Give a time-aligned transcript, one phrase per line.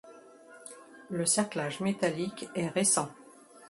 [1.11, 3.11] Le cerclage métallique est récent.